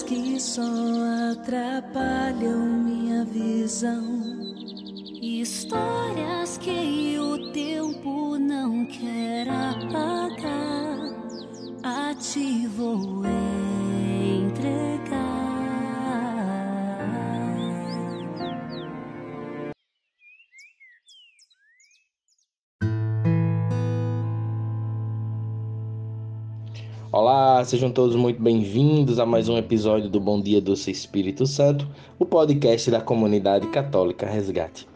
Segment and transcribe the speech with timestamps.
[0.00, 0.62] que só
[1.32, 4.22] atrapalham minha visão.
[5.20, 10.96] Histórias que o tempo não quer apagar,
[11.82, 12.61] a ti
[27.12, 31.86] Olá, sejam todos muito bem-vindos a mais um episódio do Bom Dia Doce Espírito Santo,
[32.18, 34.88] o podcast da comunidade católica Resgate.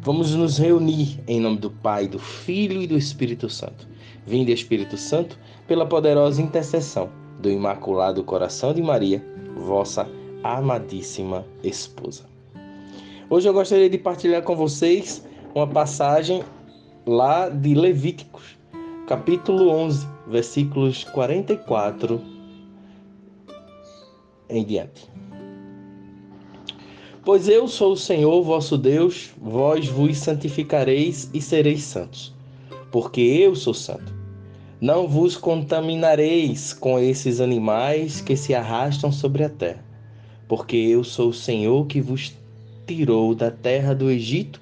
[0.00, 3.86] Vamos nos reunir em nome do Pai, do Filho e do Espírito Santo.
[4.26, 7.08] Vinde, Espírito Santo, pela poderosa intercessão
[7.40, 9.24] do Imaculado Coração de Maria,
[9.56, 10.10] vossa
[10.42, 12.24] amadíssima esposa.
[13.30, 16.42] Hoje eu gostaria de partilhar com vocês uma passagem
[17.06, 18.60] lá de Levíticos,
[19.12, 22.18] capítulo 11, versículos 44
[24.48, 25.06] em diante.
[27.22, 32.34] Pois eu sou o Senhor vosso Deus, vós vos santificareis e sereis santos,
[32.90, 34.14] porque eu sou santo.
[34.80, 39.84] Não vos contaminareis com esses animais que se arrastam sobre a terra,
[40.48, 42.32] porque eu sou o Senhor que vos
[42.86, 44.58] tirou da terra do Egito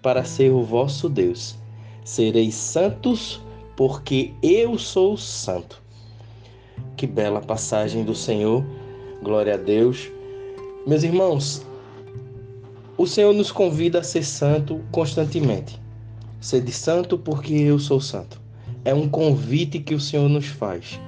[0.00, 1.54] para ser o vosso Deus.
[2.02, 3.42] Sereis santos,
[3.80, 5.80] porque eu sou santo.
[6.98, 8.62] Que bela passagem do Senhor,
[9.22, 10.10] glória a Deus.
[10.86, 11.64] Meus irmãos,
[12.98, 15.80] o Senhor nos convida a ser santo constantemente.
[16.42, 18.38] Sede santo porque eu sou santo.
[18.84, 21.00] É um convite que o Senhor nos faz.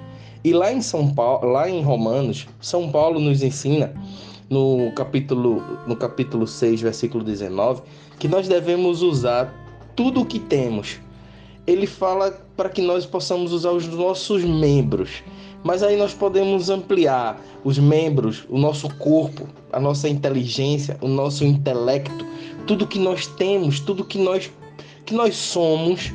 [0.42, 3.92] E lá em São Paulo, lá em Romanos, São Paulo nos ensina
[4.48, 7.82] no capítulo no capítulo 6, versículo 19,
[8.18, 9.52] que nós devemos usar
[9.94, 10.98] tudo o que temos
[11.66, 15.22] ele fala para que nós possamos usar os nossos membros.
[15.64, 21.44] Mas aí nós podemos ampliar os membros, o nosso corpo, a nossa inteligência, o nosso
[21.44, 22.26] intelecto,
[22.66, 24.50] tudo que nós temos, tudo que nós
[25.04, 26.12] que nós somos,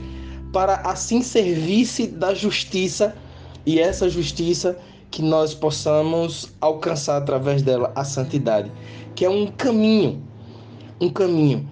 [0.51, 3.15] para assim servir-se da justiça
[3.65, 4.77] e essa justiça
[5.11, 8.71] que nós possamos alcançar através dela a santidade,
[9.13, 10.21] que é um caminho,
[10.99, 11.69] um caminho.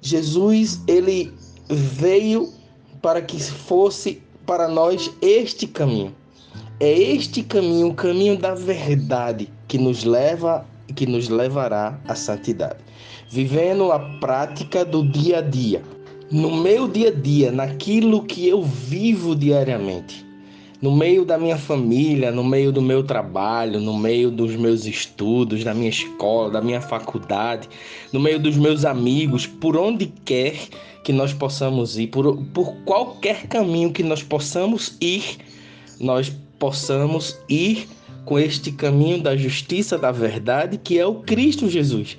[0.00, 1.32] Jesus, ele
[1.68, 2.52] veio
[3.00, 6.14] para que fosse para nós este caminho.
[6.80, 12.76] É este caminho, o caminho da verdade, que nos leva que nos levará à santidade.
[13.30, 15.82] Vivendo a prática do dia a dia,
[16.30, 20.24] no meu dia a dia, naquilo que eu vivo diariamente
[20.84, 25.64] no meio da minha família, no meio do meu trabalho, no meio dos meus estudos,
[25.64, 27.70] da minha escola, da minha faculdade,
[28.12, 30.54] no meio dos meus amigos, por onde quer
[31.02, 35.38] que nós possamos ir, por, por qualquer caminho que nós possamos ir,
[35.98, 37.88] nós possamos ir
[38.26, 42.18] com este caminho da justiça, da verdade, que é o Cristo Jesus,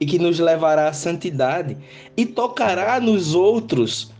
[0.00, 1.76] e que nos levará à santidade
[2.16, 4.10] e tocará nos outros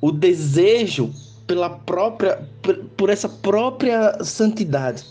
[0.00, 1.12] o desejo
[1.52, 2.48] pela própria
[2.96, 5.04] por essa própria santidade.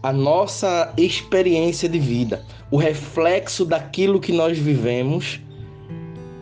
[0.00, 5.40] A nossa experiência de vida, o reflexo daquilo que nós vivemos,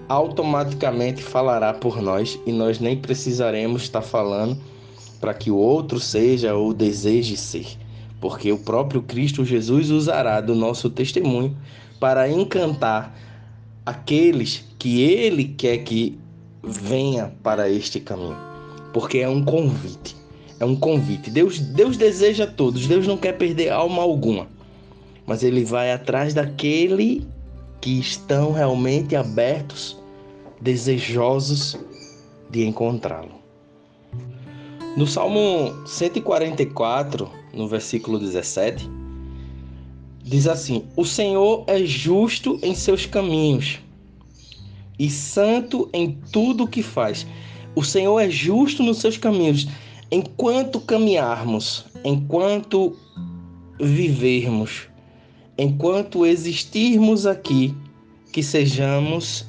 [0.07, 4.61] automaticamente falará por nós e nós nem precisaremos estar falando
[5.19, 7.69] para que o outro seja ou deseje ser,
[8.21, 11.57] porque o próprio Cristo Jesus usará do nosso testemunho
[11.99, 13.17] para encantar
[13.87, 16.19] aqueles que ele quer que
[16.63, 18.37] venha para este caminho,
[18.93, 20.17] porque é um convite.
[20.59, 21.31] É um convite.
[21.31, 22.87] Deus, Deus deseja a todos.
[22.87, 24.47] Deus não quer perder alma alguma.
[25.27, 27.27] Mas ele vai atrás daquele
[27.81, 29.97] que estão realmente abertos,
[30.61, 31.79] desejosos
[32.51, 33.41] de encontrá-lo.
[34.99, 38.87] No Salmo 144, no versículo 17,
[40.23, 43.79] diz assim: O Senhor é justo em seus caminhos
[45.01, 47.27] e santo em tudo o que faz.
[47.75, 49.67] O Senhor é justo nos seus caminhos.
[50.11, 52.95] Enquanto caminharmos, enquanto
[53.81, 54.89] vivermos,
[55.57, 57.75] enquanto existirmos aqui,
[58.31, 59.47] que sejamos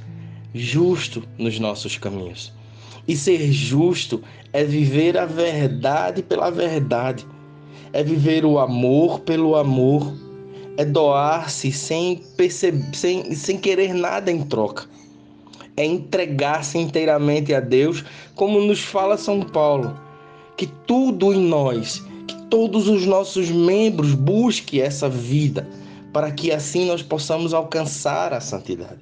[0.55, 2.53] justos nos nossos caminhos.
[3.05, 4.23] E ser justo
[4.53, 7.27] é viver a verdade pela verdade,
[7.91, 10.13] é viver o amor pelo amor,
[10.77, 12.23] é doar-se sem
[12.93, 14.87] sem, sem querer nada em troca
[15.77, 18.03] é entregar-se inteiramente a Deus,
[18.35, 19.97] como nos fala São Paulo,
[20.57, 25.67] que tudo em nós, que todos os nossos membros busquem essa vida,
[26.13, 28.99] para que assim nós possamos alcançar a santidade.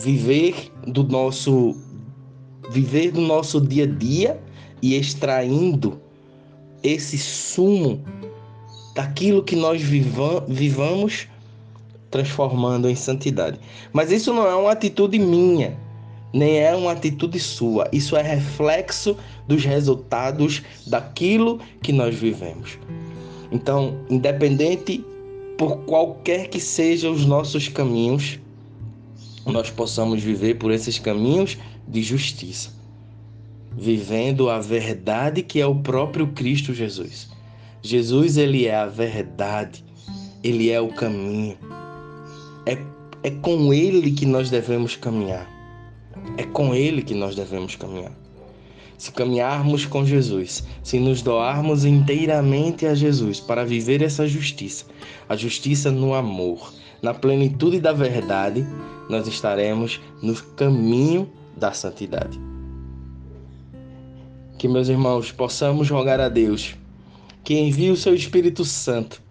[0.00, 1.74] viver do nosso
[2.70, 4.40] viver do nosso dia a dia
[4.82, 6.00] e extraindo
[6.82, 8.04] esse sumo
[8.94, 11.28] daquilo que nós vivam, vivamos,
[12.10, 13.58] transformando em santidade.
[13.92, 15.76] Mas isso não é uma atitude minha,
[16.32, 17.88] nem é uma atitude sua.
[17.92, 19.16] Isso é reflexo
[19.46, 22.78] dos resultados daquilo que nós vivemos.
[23.50, 25.04] Então, independente
[25.56, 28.38] por qualquer que sejam os nossos caminhos,
[29.44, 31.56] nós possamos viver por esses caminhos
[31.86, 32.70] de justiça,
[33.72, 37.30] vivendo a verdade que é o próprio Cristo Jesus.
[37.82, 39.84] Jesus, ele é a verdade,
[40.44, 41.56] ele é o caminho.
[42.68, 42.76] É,
[43.22, 45.48] é com ele que nós devemos caminhar.
[46.36, 48.12] É com ele que nós devemos caminhar.
[48.98, 54.84] Se caminharmos com Jesus, se nos doarmos inteiramente a Jesus para viver essa justiça,
[55.26, 58.66] a justiça no amor, na plenitude da verdade,
[59.08, 62.38] nós estaremos no caminho da santidade.
[64.58, 66.76] Que, meus irmãos, possamos rogar a Deus
[67.42, 69.22] que envie o seu Espírito Santo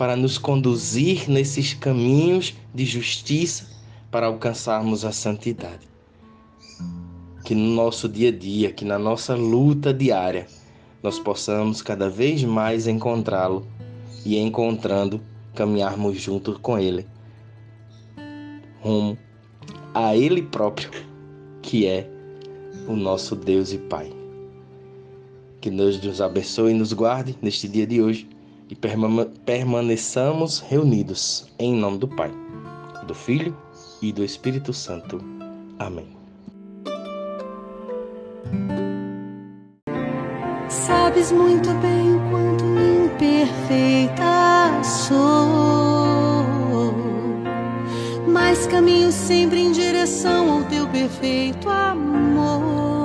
[0.00, 3.66] para nos conduzir nesses caminhos de justiça
[4.10, 5.86] para alcançarmos a santidade.
[7.44, 10.46] Que no nosso dia a dia, que na nossa luta diária,
[11.02, 13.66] nós possamos cada vez mais encontrá-lo
[14.24, 15.20] e encontrando
[15.54, 17.06] caminharmos junto com ele
[18.80, 19.18] rumo
[19.92, 20.90] a ele próprio
[21.60, 22.08] que é
[22.88, 24.10] o nosso Deus e Pai.
[25.60, 28.39] Que Deus nos abençoe e nos guarde neste dia de hoje
[28.70, 28.76] e
[29.44, 32.30] permaneçamos reunidos em nome do Pai,
[33.06, 33.56] do Filho
[34.00, 35.20] e do Espírito Santo.
[35.78, 36.16] Amém.
[40.68, 42.64] Sabes muito bem o quanto
[43.04, 44.20] imperfeita
[44.84, 45.16] sou,
[48.28, 52.99] mas caminho sempre em direção ao teu perfeito amor.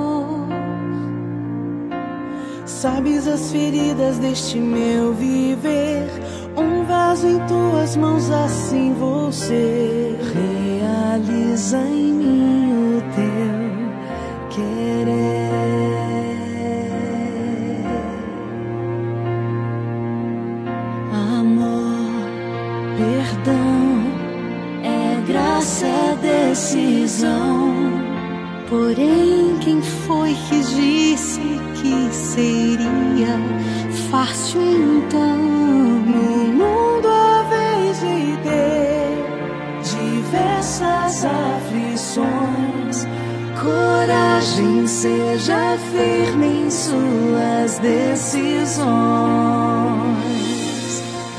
[2.86, 6.08] Sabes as feridas deste meu viver,
[6.56, 15.25] um vaso em tuas mãos, assim você realiza em mim o teu querer.
[34.76, 35.36] Então?
[35.36, 39.24] No mundo a vez de ter
[39.82, 43.06] diversas aflições,
[43.60, 48.86] coragem, seja firme em suas decisões.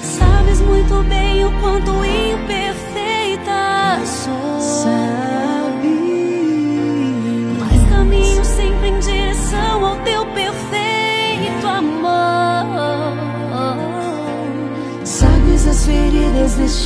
[0.02, 2.57] Sabes muito bem o quanto imperfeita